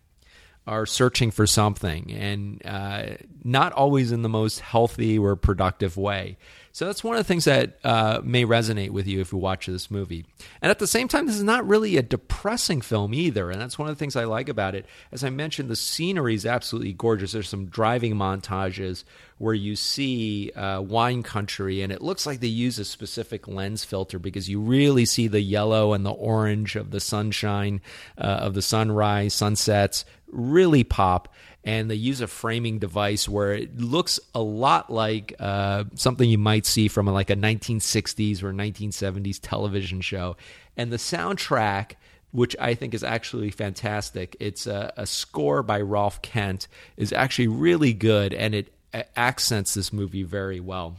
are 0.66 0.86
searching 0.86 1.32
for 1.32 1.48
something 1.48 2.12
and 2.12 2.62
uh, 2.66 3.16
not 3.44 3.74
always 3.74 4.12
in 4.12 4.22
the 4.22 4.30
most 4.30 4.60
healthy 4.60 5.18
or 5.18 5.36
productive 5.36 5.98
way 5.98 6.38
so 6.72 6.86
that's 6.86 7.04
one 7.04 7.16
of 7.16 7.20
the 7.20 7.28
things 7.28 7.46
that 7.46 7.80
uh, 7.84 8.22
may 8.24 8.46
resonate 8.46 8.92
with 8.92 9.08
you 9.08 9.22
if 9.22 9.32
you 9.32 9.38
watch 9.38 9.66
this 9.66 9.90
movie. 9.90 10.26
And 10.62 10.70
at 10.70 10.80
the 10.80 10.88
same 10.88 11.08
time, 11.08 11.26
this 11.26 11.36
is 11.36 11.44
not 11.44 11.68
really 11.68 11.98
a 11.98 12.04
depressing 12.04 12.82
film 12.82 13.14
either. 13.14 13.50
And 13.50 13.60
that's 13.60 13.80
one 13.80 13.90
of 13.90 13.96
the 13.96 14.00
things 14.00 14.16
I 14.16 14.26
like 14.26 14.50
about 14.50 14.76
it. 14.76 14.86
As 15.12 15.24
I 15.24 15.30
mentioned, 15.30 15.70
the 15.70 15.76
scenery 15.76 16.36
is 16.36 16.46
absolutely 16.46 16.94
gorgeous. 16.94 17.32
There's 17.32 17.50
some 17.50 17.66
driving 17.66 18.16
montages 18.16 19.04
where 19.40 19.54
you 19.54 19.76
see 19.76 20.52
uh, 20.52 20.82
wine 20.82 21.24
country, 21.24 21.82
and 21.82 21.94
it 21.94 22.02
looks 22.02 22.26
like 22.26 22.40
they 22.42 22.48
use 22.48 22.78
a 22.78 22.86
specific 22.86 23.48
lens 23.48 23.86
filter 23.86 24.20
because 24.20 24.50
you 24.50 24.60
really 24.60 25.06
see 25.06 25.28
the 25.28 25.42
yellow 25.42 25.94
and 25.94 26.06
the 26.06 26.12
orange 26.12 26.76
of 26.76 26.92
the 26.92 27.00
sunshine, 27.00 27.82
uh, 28.18 28.22
of 28.22 28.54
the 28.54 28.62
sunrise, 28.62 29.34
sunsets 29.34 30.06
really 30.32 30.84
pop 30.84 31.34
and 31.64 31.90
they 31.92 31.96
use 31.96 32.22
a 32.22 32.28
framing 32.28 32.80
device 32.80 33.28
where 33.28 33.54
it 33.54 33.80
looks 33.80 34.20
a 34.34 34.42
lot 34.42 34.92
like 34.92 35.34
uh, 35.40 35.84
something 35.96 36.30
you 36.30 36.38
might 36.38 36.66
see 36.66 36.88
from 36.88 37.08
like 37.08 37.30
a 37.30 37.36
1960s 37.36 38.42
or 38.44 38.54
1970s 38.54 39.40
television 39.42 40.02
show. 40.02 40.38
And 40.78 40.92
the 40.92 40.98
soundtrack, 40.98 41.94
which 42.32 42.56
I 42.60 42.76
think 42.76 42.94
is 42.94 43.04
actually 43.04 43.52
fantastic, 43.52 44.38
it's 44.40 44.68
a, 44.68 44.94
a 44.96 45.06
score 45.06 45.62
by 45.62 45.82
Rolfe 45.82 46.22
Kent, 46.22 46.68
is 46.96 47.12
actually 47.12 47.50
really 47.50 47.94
good 47.94 48.34
and 48.34 48.56
it 48.56 48.74
accents 49.16 49.74
this 49.74 49.92
movie 49.92 50.24
very 50.24 50.60
well. 50.60 50.96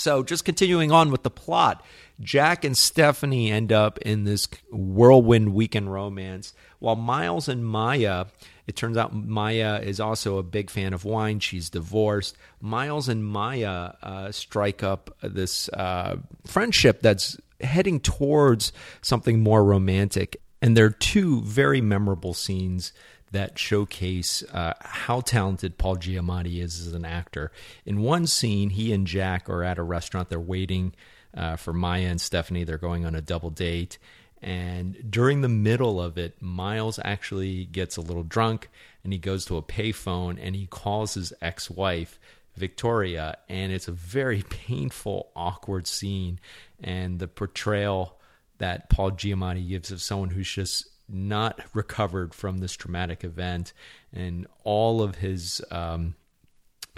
So, 0.00 0.22
just 0.22 0.44
continuing 0.44 0.90
on 0.90 1.10
with 1.10 1.22
the 1.22 1.30
plot, 1.30 1.84
Jack 2.20 2.64
and 2.64 2.76
Stephanie 2.76 3.50
end 3.50 3.70
up 3.70 3.98
in 3.98 4.24
this 4.24 4.48
whirlwind 4.70 5.52
weekend 5.52 5.92
romance, 5.92 6.54
while 6.78 6.96
Miles 6.96 7.48
and 7.48 7.64
Maya 7.64 8.26
it 8.70 8.76
turns 8.76 8.96
out 8.96 9.12
Maya 9.12 9.80
is 9.82 9.98
also 9.98 10.38
a 10.38 10.44
big 10.44 10.70
fan 10.70 10.92
of 10.92 11.04
wine. 11.04 11.40
She's 11.40 11.70
divorced. 11.70 12.36
Miles 12.60 13.08
and 13.08 13.24
Maya 13.24 13.94
uh, 14.00 14.30
strike 14.30 14.84
up 14.84 15.10
this 15.22 15.68
uh, 15.70 16.18
friendship 16.46 17.02
that's 17.02 17.36
heading 17.60 17.98
towards 17.98 18.72
something 19.02 19.40
more 19.42 19.64
romantic. 19.64 20.40
And 20.62 20.76
there 20.76 20.84
are 20.84 20.90
two 20.90 21.40
very 21.40 21.80
memorable 21.80 22.32
scenes 22.32 22.92
that 23.32 23.58
showcase 23.58 24.42
uh, 24.52 24.74
how 24.80 25.20
talented 25.20 25.78
Paul 25.78 25.96
Giamatti 25.96 26.62
is 26.62 26.86
as 26.86 26.94
an 26.94 27.04
actor. 27.04 27.52
In 27.86 28.00
one 28.02 28.26
scene, 28.26 28.70
he 28.70 28.92
and 28.92 29.06
Jack 29.06 29.48
are 29.48 29.62
at 29.62 29.78
a 29.78 29.82
restaurant. 29.82 30.28
They're 30.28 30.40
waiting 30.40 30.94
uh, 31.36 31.56
for 31.56 31.72
Maya 31.72 32.06
and 32.06 32.20
Stephanie. 32.20 32.64
They're 32.64 32.78
going 32.78 33.04
on 33.04 33.14
a 33.14 33.20
double 33.20 33.50
date. 33.50 33.98
And 34.42 35.10
during 35.10 35.42
the 35.42 35.48
middle 35.48 36.00
of 36.00 36.16
it, 36.16 36.40
Miles 36.40 36.98
actually 37.04 37.66
gets 37.66 37.96
a 37.96 38.00
little 38.00 38.22
drunk 38.22 38.70
and 39.04 39.12
he 39.12 39.18
goes 39.18 39.44
to 39.46 39.56
a 39.56 39.62
payphone 39.62 40.38
and 40.40 40.56
he 40.56 40.66
calls 40.66 41.14
his 41.14 41.32
ex 41.42 41.70
wife, 41.70 42.18
Victoria. 42.56 43.36
And 43.48 43.70
it's 43.70 43.88
a 43.88 43.92
very 43.92 44.42
painful, 44.48 45.30
awkward 45.36 45.86
scene. 45.86 46.40
And 46.82 47.18
the 47.18 47.28
portrayal 47.28 48.18
that 48.58 48.90
Paul 48.90 49.12
Giamatti 49.12 49.68
gives 49.68 49.90
of 49.90 50.02
someone 50.02 50.30
who's 50.30 50.50
just 50.50 50.86
not 51.12 51.60
recovered 51.74 52.34
from 52.34 52.58
this 52.58 52.72
traumatic 52.72 53.24
event, 53.24 53.72
and 54.12 54.46
all 54.64 55.02
of 55.02 55.16
his 55.16 55.60
um, 55.70 56.14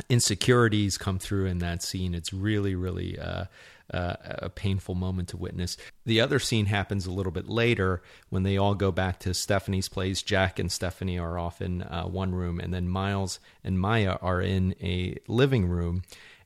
insecurities 0.08 0.98
come 0.98 1.18
through 1.18 1.46
in 1.46 1.58
that 1.58 1.82
scene. 1.82 2.14
It's 2.14 2.32
really, 2.32 2.74
really 2.74 3.18
uh, 3.18 3.44
uh, 3.92 4.16
a 4.24 4.48
painful 4.48 4.94
moment 4.94 5.28
to 5.28 5.36
witness. 5.36 5.76
The 6.06 6.20
other 6.20 6.38
scene 6.38 6.66
happens 6.66 7.06
a 7.06 7.12
little 7.12 7.32
bit 7.32 7.48
later 7.48 8.02
when 8.30 8.42
they 8.42 8.56
all 8.56 8.74
go 8.74 8.90
back 8.90 9.18
to 9.20 9.34
Stephanie's 9.34 9.88
place. 9.88 10.22
Jack 10.22 10.58
and 10.58 10.72
Stephanie 10.72 11.18
are 11.18 11.38
off 11.38 11.60
in 11.60 11.82
uh, 11.82 12.04
one 12.04 12.34
room, 12.34 12.58
and 12.58 12.72
then 12.72 12.88
Miles 12.88 13.38
and 13.62 13.78
Maya 13.78 14.16
are 14.22 14.40
in 14.40 14.74
a 14.80 15.16
living 15.28 15.66
room, 15.66 16.02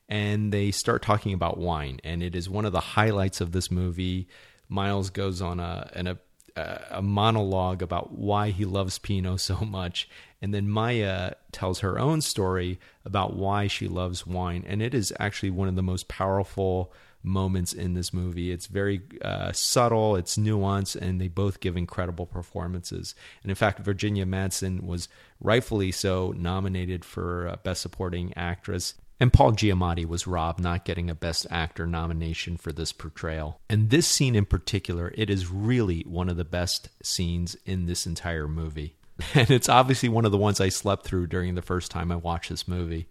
and 0.09 0.51
they 0.51 0.71
start 0.71 1.01
talking 1.01 1.33
about 1.33 1.57
wine. 1.57 1.99
And 2.03 2.21
it 2.21 2.35
is 2.35 2.49
one 2.49 2.65
of 2.65 2.73
the 2.73 2.79
highlights 2.79 3.41
of 3.41 3.51
this 3.51 3.71
movie. 3.71 4.27
Miles 4.69 5.09
goes 5.09 5.41
on 5.41 5.59
a, 5.59 5.89
an, 5.93 6.07
a 6.07 6.17
a 6.57 7.01
monologue 7.01 7.81
about 7.81 8.13
why 8.13 8.49
he 8.49 8.65
loves 8.65 8.99
Pinot 8.99 9.39
so 9.39 9.57
much. 9.61 10.09
And 10.41 10.53
then 10.53 10.69
Maya 10.69 11.33
tells 11.51 11.79
her 11.79 11.97
own 11.97 12.21
story 12.21 12.79
about 13.05 13.35
why 13.35 13.67
she 13.67 13.87
loves 13.87 14.27
wine. 14.27 14.63
And 14.67 14.81
it 14.81 14.93
is 14.93 15.13
actually 15.19 15.49
one 15.49 15.67
of 15.67 15.75
the 15.75 15.81
most 15.81 16.07
powerful 16.07 16.93
moments 17.23 17.73
in 17.73 17.93
this 17.93 18.13
movie. 18.13 18.51
It's 18.51 18.67
very 18.67 19.01
uh, 19.21 19.51
subtle, 19.51 20.15
it's 20.15 20.37
nuanced, 20.37 20.95
and 20.95 21.19
they 21.19 21.27
both 21.27 21.59
give 21.59 21.75
incredible 21.75 22.25
performances. 22.25 23.15
And 23.43 23.49
in 23.49 23.55
fact, 23.55 23.79
Virginia 23.79 24.25
Madsen 24.25 24.83
was 24.83 25.09
rightfully 25.39 25.91
so 25.91 26.33
nominated 26.37 27.03
for 27.03 27.47
uh, 27.47 27.55
Best 27.57 27.81
Supporting 27.81 28.33
Actress. 28.35 28.93
And 29.19 29.33
Paul 29.33 29.53
Giamatti 29.53 30.05
was 30.05 30.27
robbed 30.27 30.59
not 30.59 30.85
getting 30.85 31.09
a 31.09 31.15
Best 31.15 31.47
Actor 31.49 31.87
nomination 31.87 32.57
for 32.57 32.71
this 32.71 32.91
portrayal. 32.91 33.59
And 33.69 33.89
this 33.89 34.07
scene 34.07 34.35
in 34.35 34.45
particular, 34.45 35.11
it 35.15 35.29
is 35.29 35.49
really 35.49 36.01
one 36.01 36.29
of 36.29 36.37
the 36.37 36.45
best 36.45 36.89
scenes 37.03 37.55
in 37.65 37.87
this 37.87 38.05
entire 38.05 38.47
movie. 38.47 38.95
And 39.33 39.49
it's 39.49 39.67
obviously 39.67 40.09
one 40.09 40.25
of 40.25 40.31
the 40.31 40.37
ones 40.37 40.61
I 40.61 40.69
slept 40.69 41.03
through 41.03 41.25
during 41.25 41.55
the 41.55 41.63
first 41.63 41.89
time 41.89 42.11
I 42.11 42.17
watched 42.17 42.51
this 42.51 42.67
movie. 42.67 43.07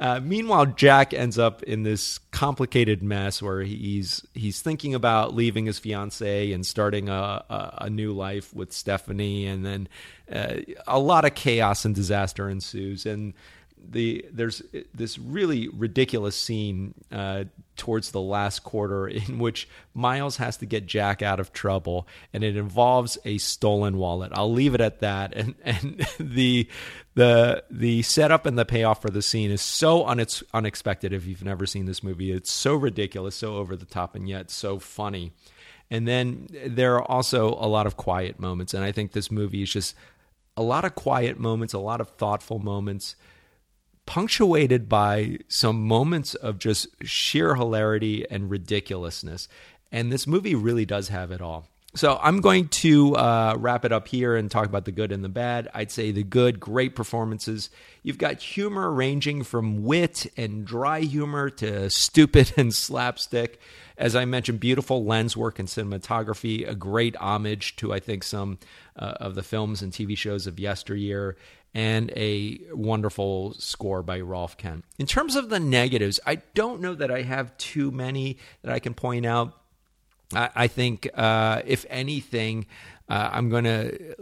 Uh, 0.00 0.20
meanwhile, 0.20 0.66
Jack 0.66 1.12
ends 1.12 1.36
up 1.38 1.64
in 1.64 1.82
this 1.82 2.18
complicated 2.30 3.02
mess 3.02 3.42
where 3.42 3.62
he's 3.62 4.24
he's 4.32 4.62
thinking 4.62 4.94
about 4.94 5.34
leaving 5.34 5.66
his 5.66 5.80
fiancee 5.80 6.52
and 6.52 6.64
starting 6.64 7.08
a, 7.08 7.12
a, 7.50 7.78
a 7.78 7.90
new 7.90 8.12
life 8.12 8.54
with 8.54 8.72
Stephanie, 8.72 9.46
and 9.46 9.66
then 9.66 9.88
uh, 10.32 10.60
a 10.86 11.00
lot 11.00 11.24
of 11.24 11.34
chaos 11.34 11.84
and 11.84 11.96
disaster 11.96 12.48
ensues. 12.48 13.06
And 13.06 13.34
the 13.90 14.24
there's 14.30 14.62
this 14.94 15.18
really 15.18 15.68
ridiculous 15.68 16.36
scene 16.36 16.94
uh, 17.10 17.44
towards 17.76 18.10
the 18.10 18.20
last 18.20 18.62
quarter 18.62 19.08
in 19.08 19.38
which 19.38 19.68
Miles 19.94 20.36
has 20.36 20.56
to 20.58 20.66
get 20.66 20.86
Jack 20.86 21.22
out 21.22 21.40
of 21.40 21.52
trouble, 21.52 22.06
and 22.32 22.44
it 22.44 22.56
involves 22.56 23.18
a 23.24 23.38
stolen 23.38 23.96
wallet. 23.96 24.32
I'll 24.34 24.52
leave 24.52 24.74
it 24.74 24.80
at 24.80 25.00
that. 25.00 25.34
And 25.34 25.54
and 25.64 26.06
the 26.20 26.68
the 27.14 27.64
the 27.70 28.02
setup 28.02 28.46
and 28.46 28.58
the 28.58 28.64
payoff 28.64 29.02
for 29.02 29.10
the 29.10 29.22
scene 29.22 29.50
is 29.50 29.62
so 29.62 30.04
unex- 30.04 30.42
unexpected. 30.52 31.12
If 31.12 31.26
you've 31.26 31.44
never 31.44 31.66
seen 31.66 31.86
this 31.86 32.02
movie, 32.02 32.32
it's 32.32 32.52
so 32.52 32.74
ridiculous, 32.74 33.36
so 33.36 33.56
over 33.56 33.76
the 33.76 33.86
top, 33.86 34.14
and 34.14 34.28
yet 34.28 34.50
so 34.50 34.78
funny. 34.78 35.32
And 35.90 36.06
then 36.06 36.48
there 36.66 36.96
are 36.96 37.10
also 37.10 37.54
a 37.54 37.66
lot 37.66 37.86
of 37.86 37.96
quiet 37.96 38.38
moments, 38.38 38.74
and 38.74 38.84
I 38.84 38.92
think 38.92 39.12
this 39.12 39.30
movie 39.30 39.62
is 39.62 39.72
just 39.72 39.94
a 40.54 40.62
lot 40.62 40.84
of 40.84 40.94
quiet 40.94 41.38
moments, 41.38 41.72
a 41.72 41.78
lot 41.78 42.02
of 42.02 42.10
thoughtful 42.10 42.58
moments 42.58 43.16
punctuated 44.08 44.88
by 44.88 45.38
some 45.48 45.86
moments 45.86 46.34
of 46.34 46.58
just 46.58 46.86
sheer 47.04 47.54
hilarity 47.54 48.24
and 48.30 48.48
ridiculousness. 48.50 49.48
And 49.92 50.10
this 50.10 50.26
movie 50.26 50.54
really 50.54 50.86
does 50.86 51.08
have 51.08 51.30
it 51.30 51.42
all. 51.42 51.68
So 51.94 52.18
I'm 52.22 52.40
going 52.40 52.68
to 52.68 53.14
uh, 53.16 53.56
wrap 53.58 53.84
it 53.84 53.92
up 53.92 54.08
here 54.08 54.34
and 54.34 54.50
talk 54.50 54.64
about 54.64 54.86
the 54.86 54.92
good 54.92 55.12
and 55.12 55.22
the 55.22 55.28
bad. 55.28 55.68
I'd 55.74 55.90
say 55.90 56.10
the 56.10 56.22
good, 56.22 56.58
great 56.58 56.94
performances. 56.94 57.68
You've 58.02 58.16
got 58.16 58.40
humor 58.40 58.90
ranging 58.90 59.42
from 59.42 59.84
wit 59.84 60.26
and 60.38 60.64
dry 60.64 61.00
humor 61.00 61.50
to 61.50 61.90
stupid 61.90 62.54
and 62.56 62.72
slapstick. 62.72 63.60
As 63.98 64.16
I 64.16 64.24
mentioned, 64.24 64.58
beautiful 64.58 65.04
lens 65.04 65.36
work 65.36 65.58
and 65.58 65.68
cinematography, 65.68 66.66
a 66.66 66.74
great 66.74 67.16
homage 67.16 67.76
to, 67.76 67.92
I 67.92 68.00
think, 68.00 68.22
some 68.22 68.58
uh, 68.96 69.14
of 69.20 69.34
the 69.34 69.42
films 69.42 69.82
and 69.82 69.92
TV 69.92 70.16
shows 70.16 70.46
of 70.46 70.58
yesteryear 70.58 71.36
and 71.74 72.10
a 72.16 72.60
wonderful 72.72 73.54
score 73.54 74.02
by 74.02 74.20
Rolfe 74.20 74.56
Kent. 74.56 74.84
In 74.98 75.06
terms 75.06 75.36
of 75.36 75.48
the 75.48 75.60
negatives, 75.60 76.18
I 76.26 76.36
don't 76.54 76.80
know 76.80 76.94
that 76.94 77.10
I 77.10 77.22
have 77.22 77.56
too 77.58 77.90
many 77.90 78.38
that 78.62 78.72
I 78.72 78.78
can 78.78 78.94
point 78.94 79.26
out. 79.26 79.52
I, 80.34 80.50
I 80.54 80.66
think, 80.66 81.08
uh, 81.14 81.62
if 81.66 81.84
anything, 81.88 82.66
uh, 83.08 83.30
I'm 83.32 83.48
going 83.50 83.64
to 83.64 84.16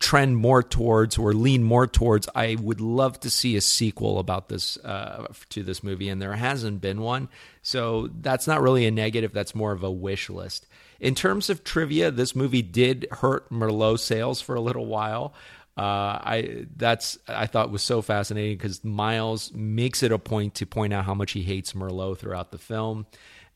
trend 0.00 0.34
more 0.34 0.62
towards 0.62 1.18
or 1.18 1.34
lean 1.34 1.62
more 1.62 1.86
towards 1.86 2.26
I 2.34 2.56
would 2.58 2.80
love 2.80 3.20
to 3.20 3.30
see 3.30 3.54
a 3.56 3.60
sequel 3.60 4.18
about 4.18 4.48
this 4.48 4.78
uh, 4.78 5.26
to 5.50 5.62
this 5.62 5.84
movie 5.84 6.08
and 6.08 6.20
there 6.20 6.32
hasn't 6.32 6.80
been 6.80 7.02
one 7.02 7.28
so 7.60 8.08
that's 8.20 8.46
not 8.46 8.62
really 8.62 8.86
a 8.86 8.90
negative 8.90 9.34
that's 9.34 9.54
more 9.54 9.72
of 9.72 9.82
a 9.82 9.90
wish 9.90 10.30
list 10.30 10.66
in 11.00 11.14
terms 11.14 11.50
of 11.50 11.64
trivia 11.64 12.10
this 12.10 12.34
movie 12.34 12.62
did 12.62 13.06
hurt 13.10 13.50
Merlot 13.50 14.00
sales 14.00 14.40
for 14.40 14.54
a 14.54 14.60
little 14.60 14.86
while 14.86 15.34
uh, 15.76 15.82
I 15.82 16.66
that's 16.76 17.18
I 17.28 17.46
thought 17.46 17.70
was 17.70 17.82
so 17.82 18.02
fascinating 18.02 18.56
because 18.56 18.84
Miles 18.84 19.52
makes 19.52 20.02
it 20.02 20.12
a 20.12 20.18
point 20.18 20.54
to 20.56 20.66
point 20.66 20.92
out 20.92 21.04
how 21.04 21.14
much 21.14 21.32
he 21.32 21.42
hates 21.42 21.72
Merlot 21.72 22.18
throughout 22.18 22.50
the 22.50 22.58
film. 22.58 23.06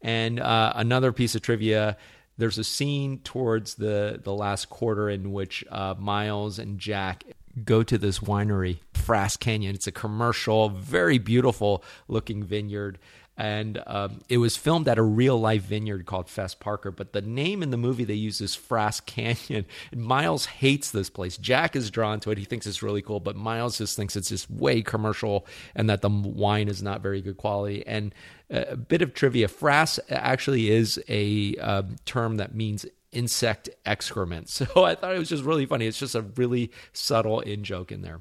And 0.00 0.40
uh, 0.40 0.72
another 0.76 1.12
piece 1.12 1.34
of 1.34 1.42
trivia: 1.42 1.96
there's 2.38 2.58
a 2.58 2.64
scene 2.64 3.18
towards 3.18 3.74
the 3.74 4.20
the 4.22 4.32
last 4.32 4.70
quarter 4.70 5.10
in 5.10 5.32
which 5.32 5.64
uh, 5.70 5.94
Miles 5.98 6.58
and 6.58 6.78
Jack 6.78 7.24
go 7.64 7.82
to 7.82 7.98
this 7.98 8.20
winery, 8.20 8.78
Frass 8.94 9.38
Canyon. 9.38 9.74
It's 9.74 9.86
a 9.86 9.92
commercial, 9.92 10.68
very 10.70 11.18
beautiful 11.18 11.84
looking 12.08 12.42
vineyard 12.42 12.98
and 13.36 13.82
um, 13.86 14.20
it 14.28 14.38
was 14.38 14.56
filmed 14.56 14.86
at 14.86 14.98
a 14.98 15.02
real 15.02 15.38
life 15.40 15.62
vineyard 15.62 16.06
called 16.06 16.28
Fess 16.28 16.54
Parker. 16.54 16.90
But 16.90 17.12
the 17.12 17.22
name 17.22 17.62
in 17.62 17.70
the 17.70 17.76
movie 17.76 18.04
they 18.04 18.14
use 18.14 18.40
is 18.40 18.56
Frass 18.56 19.04
Canyon. 19.04 19.66
And 19.90 20.02
Miles 20.02 20.46
hates 20.46 20.90
this 20.90 21.10
place. 21.10 21.36
Jack 21.36 21.74
is 21.74 21.90
drawn 21.90 22.20
to 22.20 22.30
it; 22.30 22.38
he 22.38 22.44
thinks 22.44 22.66
it's 22.66 22.82
really 22.82 23.02
cool, 23.02 23.20
but 23.20 23.36
Miles 23.36 23.78
just 23.78 23.96
thinks 23.96 24.16
it's 24.16 24.28
just 24.28 24.50
way 24.50 24.82
commercial 24.82 25.46
and 25.74 25.90
that 25.90 26.02
the 26.02 26.10
wine 26.10 26.68
is 26.68 26.82
not 26.82 27.00
very 27.00 27.20
good 27.20 27.36
quality. 27.36 27.84
And 27.86 28.14
uh, 28.52 28.64
a 28.68 28.76
bit 28.76 29.02
of 29.02 29.14
trivia: 29.14 29.48
Frass 29.48 29.98
actually 30.08 30.70
is 30.70 31.02
a 31.08 31.56
uh, 31.56 31.82
term 32.04 32.36
that 32.36 32.54
means 32.54 32.86
insect 33.12 33.70
excrement. 33.84 34.48
So 34.54 34.84
I 34.84 34.94
thought 34.94 35.14
it 35.14 35.18
was 35.18 35.28
just 35.28 35.44
really 35.44 35.66
funny. 35.66 35.86
It's 35.86 35.98
just 35.98 36.14
a 36.14 36.22
really 36.22 36.70
subtle 36.92 37.40
in 37.40 37.64
joke 37.64 37.90
in 37.92 38.02
there. 38.02 38.20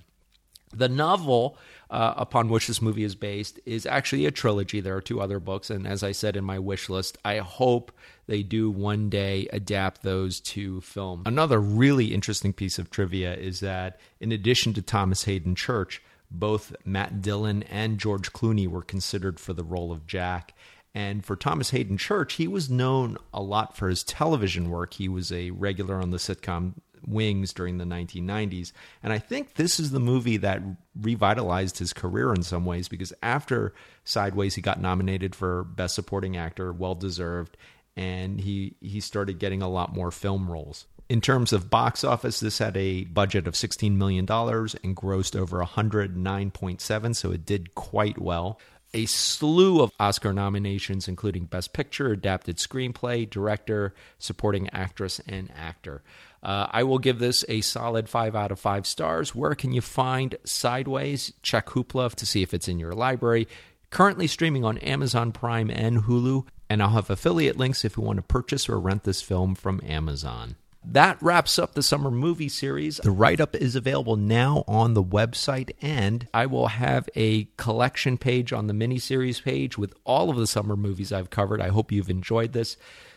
The 0.73 0.89
novel 0.89 1.57
uh, 1.89 2.13
upon 2.17 2.49
which 2.49 2.67
this 2.67 2.81
movie 2.81 3.03
is 3.03 3.15
based 3.15 3.59
is 3.65 3.85
actually 3.85 4.25
a 4.25 4.31
trilogy. 4.31 4.81
There 4.81 4.95
are 4.95 5.01
two 5.01 5.21
other 5.21 5.39
books, 5.39 5.69
and 5.69 5.85
as 5.87 6.01
I 6.01 6.11
said 6.11 6.35
in 6.35 6.43
my 6.43 6.57
wish 6.57 6.89
list, 6.89 7.17
I 7.23 7.37
hope 7.37 7.91
they 8.25 8.41
do 8.41 8.71
one 8.71 9.09
day 9.09 9.47
adapt 9.53 10.01
those 10.01 10.39
to 10.39 10.81
film. 10.81 11.23
Another 11.25 11.59
really 11.59 12.13
interesting 12.13 12.53
piece 12.53 12.79
of 12.79 12.89
trivia 12.89 13.35
is 13.35 13.59
that 13.59 13.99
in 14.19 14.31
addition 14.31 14.73
to 14.73 14.81
Thomas 14.81 15.25
Haden 15.25 15.55
Church, 15.55 16.01
both 16.31 16.75
Matt 16.83 17.21
Dillon 17.21 17.63
and 17.63 17.99
George 17.99 18.33
Clooney 18.33 18.67
were 18.67 18.81
considered 18.81 19.39
for 19.39 19.53
the 19.53 19.63
role 19.63 19.91
of 19.91 20.07
Jack. 20.07 20.55
And 20.95 21.25
for 21.25 21.35
Thomas 21.35 21.71
Haden 21.71 21.97
Church, 21.97 22.33
he 22.33 22.47
was 22.47 22.69
known 22.69 23.17
a 23.33 23.41
lot 23.41 23.75
for 23.75 23.89
his 23.89 24.03
television 24.03 24.69
work. 24.69 24.93
He 24.93 25.07
was 25.09 25.31
a 25.31 25.51
regular 25.51 25.95
on 25.95 26.11
the 26.11 26.17
sitcom 26.17 26.73
wings 27.07 27.53
during 27.53 27.77
the 27.77 27.85
1990s. 27.85 28.71
And 29.01 29.13
I 29.13 29.19
think 29.19 29.55
this 29.55 29.79
is 29.79 29.91
the 29.91 29.99
movie 29.99 30.37
that 30.37 30.61
revitalized 30.99 31.79
his 31.79 31.93
career 31.93 32.33
in 32.33 32.43
some 32.43 32.65
ways 32.65 32.87
because 32.87 33.13
after 33.21 33.73
Sideways, 34.03 34.55
he 34.55 34.61
got 34.61 34.81
nominated 34.81 35.35
for 35.35 35.63
Best 35.63 35.95
Supporting 35.95 36.37
Actor, 36.37 36.73
well 36.73 36.95
deserved, 36.95 37.57
and 37.95 38.39
he 38.39 38.75
he 38.81 38.99
started 38.99 39.39
getting 39.39 39.61
a 39.61 39.69
lot 39.69 39.93
more 39.93 40.11
film 40.11 40.49
roles. 40.49 40.85
In 41.09 41.21
terms 41.21 41.53
of 41.53 41.69
box 41.69 42.03
office, 42.03 42.39
this 42.39 42.57
had 42.57 42.75
a 42.77 43.03
budget 43.03 43.45
of 43.45 43.53
$16 43.53 43.95
million 43.97 44.23
and 44.23 44.97
grossed 44.97 45.35
over 45.35 45.63
109.7, 45.63 47.15
so 47.15 47.31
it 47.31 47.45
did 47.45 47.75
quite 47.75 48.19
well. 48.19 48.59
A 48.93 49.05
slew 49.05 49.81
of 49.81 49.91
Oscar 49.99 50.33
nominations, 50.33 51.07
including 51.07 51.45
Best 51.45 51.73
Picture, 51.73 52.11
Adapted 52.11 52.57
Screenplay, 52.57 53.29
Director, 53.29 53.93
Supporting 54.19 54.69
Actress, 54.69 55.19
and 55.27 55.51
Actor. 55.55 56.03
Uh, 56.41 56.67
I 56.71 56.83
will 56.83 56.99
give 56.99 57.19
this 57.19 57.45
a 57.47 57.61
solid 57.61 58.09
five 58.09 58.35
out 58.35 58.51
of 58.51 58.59
five 58.59 58.85
stars. 58.85 59.33
Where 59.33 59.55
can 59.55 59.71
you 59.71 59.81
find 59.81 60.35
Sideways? 60.43 61.33
Check 61.41 61.67
Hoopla 61.67 62.13
to 62.15 62.25
see 62.25 62.41
if 62.43 62.53
it's 62.53 62.67
in 62.67 62.79
your 62.79 62.93
library. 62.93 63.47
Currently 63.89 64.27
streaming 64.27 64.65
on 64.65 64.77
Amazon 64.79 65.31
Prime 65.31 65.69
and 65.69 66.03
Hulu, 66.03 66.45
and 66.69 66.81
I'll 66.81 66.89
have 66.89 67.09
affiliate 67.09 67.57
links 67.57 67.85
if 67.85 67.95
you 67.95 68.03
want 68.03 68.17
to 68.17 68.23
purchase 68.23 68.67
or 68.67 68.79
rent 68.79 69.03
this 69.03 69.21
film 69.21 69.55
from 69.55 69.79
Amazon. 69.85 70.55
That 70.85 71.21
wraps 71.21 71.57
up 71.57 71.73
the 71.73 71.83
summer 71.83 72.11
movie 72.11 72.49
series. 72.49 72.97
The 72.97 73.11
write 73.11 73.39
up 73.39 73.55
is 73.55 73.75
available 73.75 74.17
now 74.17 74.63
on 74.67 74.93
the 74.93 75.03
website, 75.03 75.71
and 75.81 76.27
I 76.33 76.45
will 76.45 76.67
have 76.67 77.09
a 77.15 77.45
collection 77.57 78.17
page 78.17 78.51
on 78.51 78.67
the 78.67 78.73
miniseries 78.73 79.41
page 79.41 79.77
with 79.77 79.93
all 80.03 80.29
of 80.29 80.37
the 80.37 80.47
summer 80.47 80.75
movies 80.75 81.13
I've 81.13 81.29
covered. 81.29 81.61
I 81.61 81.69
hope 81.69 81.91
you've 81.91 82.09
enjoyed 82.09 82.51
this. 82.53 82.75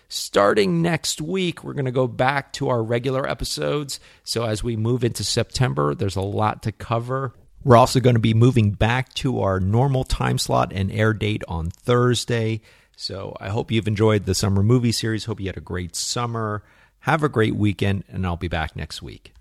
Starting 0.09 0.81
next 0.83 1.21
week, 1.21 1.65
we're 1.65 1.73
going 1.73 1.87
to 1.87 1.91
go 1.91 2.07
back 2.07 2.53
to 2.55 2.69
our 2.69 2.83
regular 2.83 3.29
episodes. 3.29 3.99
So, 4.23 4.45
as 4.45 4.63
we 4.63 4.77
move 4.77 5.03
into 5.03 5.25
September, 5.25 5.95
there's 5.95 6.15
a 6.15 6.21
lot 6.21 6.63
to 6.63 6.73
cover. 6.73 7.35
We're 7.65 7.77
also 7.77 7.99
going 7.99 8.15
to 8.15 8.21
be 8.21 8.35
moving 8.35 8.71
back 8.71 9.13
to 9.15 9.41
our 9.41 9.59
normal 9.59 10.05
time 10.05 10.39
slot 10.39 10.73
and 10.73 10.93
air 10.93 11.13
date 11.13 11.43
on 11.49 11.71
Thursday. 11.71 12.61
So, 12.97 13.37
I 13.41 13.49
hope 13.49 13.73
you've 13.73 13.89
enjoyed 13.89 14.25
the 14.25 14.37
summer 14.37 14.63
movie 14.63 14.93
series. 14.93 15.25
Hope 15.25 15.41
you 15.41 15.47
had 15.47 15.57
a 15.57 15.61
great 15.61 15.97
summer. 15.97 16.63
Have 17.07 17.23
a 17.23 17.29
great 17.29 17.55
weekend, 17.55 18.03
and 18.09 18.27
I'll 18.27 18.37
be 18.37 18.49
back 18.49 18.75
next 18.75 19.01
week. 19.01 19.36